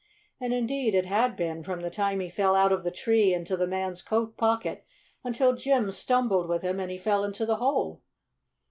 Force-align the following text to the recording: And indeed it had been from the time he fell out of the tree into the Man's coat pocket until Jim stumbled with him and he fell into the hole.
And 0.39 0.51
indeed 0.51 0.95
it 0.95 1.05
had 1.05 1.35
been 1.35 1.61
from 1.61 1.81
the 1.81 1.91
time 1.91 2.21
he 2.21 2.27
fell 2.31 2.55
out 2.55 2.71
of 2.71 2.83
the 2.83 2.89
tree 2.89 3.35
into 3.35 3.55
the 3.55 3.67
Man's 3.67 4.01
coat 4.01 4.35
pocket 4.35 4.83
until 5.23 5.53
Jim 5.53 5.91
stumbled 5.91 6.49
with 6.49 6.63
him 6.63 6.79
and 6.79 6.89
he 6.89 6.97
fell 6.97 7.23
into 7.23 7.45
the 7.45 7.57
hole. 7.57 8.01